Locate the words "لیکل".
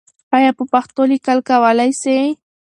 1.11-1.37